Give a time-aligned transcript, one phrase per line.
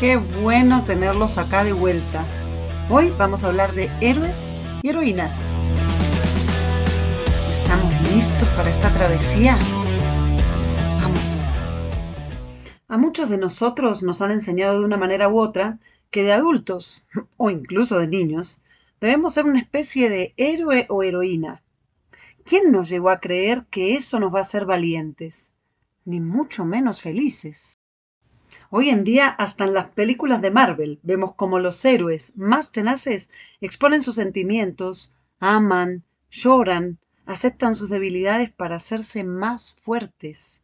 [0.00, 2.24] Qué bueno tenerlos acá de vuelta.
[2.88, 5.58] Hoy vamos a hablar de héroes y heroínas.
[7.26, 9.58] ¿Estamos listos para esta travesía?
[11.02, 11.20] Vamos.
[12.88, 15.78] A muchos de nosotros nos han enseñado de una manera u otra
[16.10, 17.06] que de adultos,
[17.36, 18.62] o incluso de niños,
[19.02, 21.62] debemos ser una especie de héroe o heroína.
[22.44, 25.52] ¿Quién nos llevó a creer que eso nos va a hacer valientes?
[26.06, 27.79] Ni mucho menos felices.
[28.72, 33.28] Hoy en día, hasta en las películas de Marvel, vemos como los héroes más tenaces
[33.60, 40.62] exponen sus sentimientos, aman, lloran, aceptan sus debilidades para hacerse más fuertes.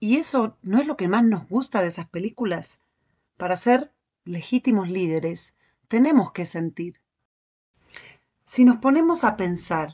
[0.00, 2.82] Y eso no es lo que más nos gusta de esas películas.
[3.36, 3.92] Para ser
[4.24, 5.54] legítimos líderes,
[5.86, 6.98] tenemos que sentir.
[8.44, 9.92] Si nos ponemos a pensar,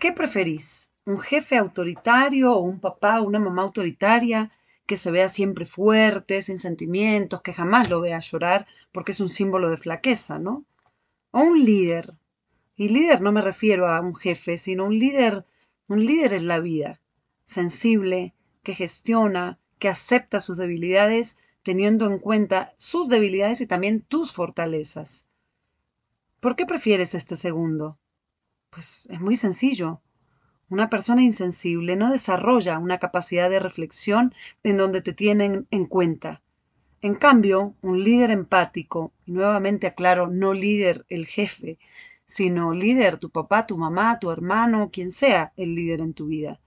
[0.00, 0.90] ¿qué preferís?
[1.04, 4.50] ¿Un jefe autoritario o un papá o una mamá autoritaria?
[4.90, 9.28] Que se vea siempre fuerte, sin sentimientos, que jamás lo vea llorar porque es un
[9.28, 10.64] símbolo de flaqueza, ¿no?
[11.30, 12.14] O un líder.
[12.74, 15.46] Y líder no me refiero a un jefe, sino un líder,
[15.86, 17.00] un líder en la vida,
[17.44, 24.32] sensible, que gestiona, que acepta sus debilidades teniendo en cuenta sus debilidades y también tus
[24.32, 25.28] fortalezas.
[26.40, 27.96] ¿Por qué prefieres este segundo?
[28.70, 30.00] Pues es muy sencillo.
[30.70, 34.32] Una persona insensible no desarrolla una capacidad de reflexión
[34.62, 36.42] en donde te tienen en cuenta.
[37.02, 41.80] En cambio, un líder empático, y nuevamente aclaro, no líder el jefe,
[42.24, 46.60] sino líder tu papá, tu mamá, tu hermano, quien sea el líder en tu vida,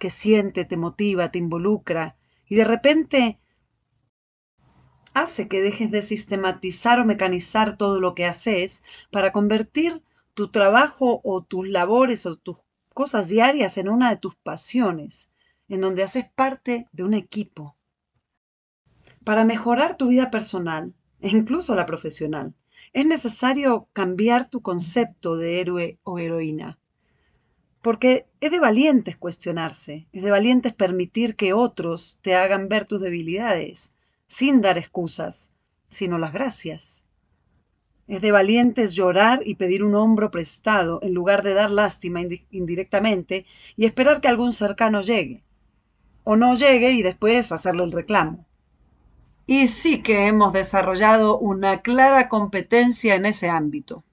[0.00, 2.16] que siente, te motiva, te involucra,
[2.48, 3.38] y de repente
[5.14, 10.02] hace que dejes de sistematizar o mecanizar todo lo que haces para convertir
[10.34, 12.65] tu trabajo o tus labores o tus
[12.96, 15.30] cosas diarias en una de tus pasiones,
[15.68, 17.76] en donde haces parte de un equipo.
[19.22, 22.54] Para mejorar tu vida personal e incluso la profesional,
[22.94, 26.78] es necesario cambiar tu concepto de héroe o heroína.
[27.82, 33.02] Porque es de valientes cuestionarse, es de valientes permitir que otros te hagan ver tus
[33.02, 33.92] debilidades,
[34.26, 35.54] sin dar excusas,
[35.90, 37.05] sino las gracias.
[38.08, 43.46] Es de valientes llorar y pedir un hombro prestado en lugar de dar lástima indirectamente
[43.76, 45.42] y esperar que algún cercano llegue.
[46.22, 48.46] O no llegue y después hacerle el reclamo.
[49.44, 54.04] Y sí que hemos desarrollado una clara competencia en ese ámbito.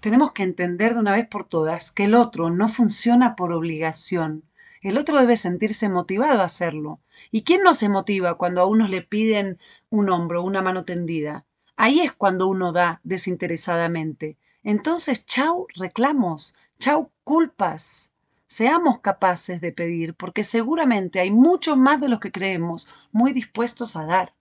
[0.00, 4.44] Tenemos que entender de una vez por todas que el otro no funciona por obligación.
[4.80, 7.00] El otro debe sentirse motivado a hacerlo.
[7.30, 9.58] ¿Y quién no se motiva cuando a unos le piden
[9.90, 11.47] un hombro, una mano tendida?
[11.80, 14.36] Ahí es cuando uno da desinteresadamente.
[14.64, 18.12] Entonces, chau reclamos, chau culpas.
[18.48, 23.94] Seamos capaces de pedir, porque seguramente hay muchos más de los que creemos muy dispuestos
[23.94, 24.34] a dar.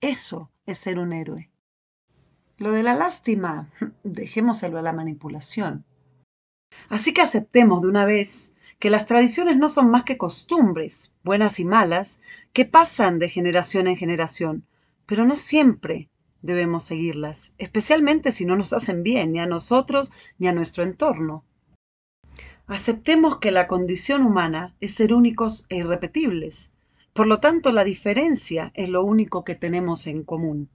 [0.00, 1.50] Eso es ser un héroe.
[2.56, 3.68] Lo de la lástima,
[4.04, 5.84] dejémoselo a la manipulación.
[6.88, 11.58] Así que aceptemos de una vez que las tradiciones no son más que costumbres, buenas
[11.58, 12.20] y malas,
[12.52, 14.64] que pasan de generación en generación,
[15.04, 16.10] pero no siempre
[16.46, 21.44] debemos seguirlas, especialmente si no nos hacen bien ni a nosotros ni a nuestro entorno.
[22.66, 26.72] Aceptemos que la condición humana es ser únicos e irrepetibles.
[27.12, 30.68] Por lo tanto, la diferencia es lo único que tenemos en común.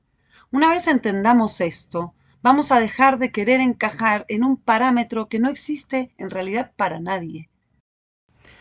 [0.51, 5.49] Una vez entendamos esto, vamos a dejar de querer encajar en un parámetro que no
[5.49, 7.50] existe en realidad para nadie.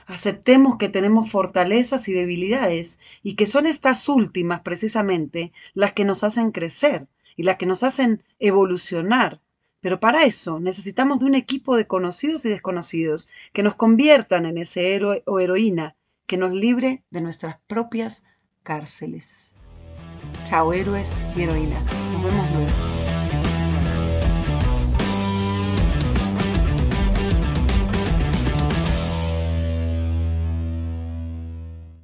[0.07, 6.25] Aceptemos que tenemos fortalezas y debilidades y que son estas últimas precisamente las que nos
[6.25, 7.07] hacen crecer
[7.37, 9.41] y las que nos hacen evolucionar.
[9.81, 14.59] Pero para eso necesitamos de un equipo de conocidos y desconocidos que nos conviertan en
[14.59, 15.97] ese héroe o heroína
[16.27, 18.25] que nos libre de nuestras propias
[18.63, 19.55] cárceles.
[20.45, 21.83] Chao héroes y heroínas.
[22.13, 22.90] Nos vemos luego.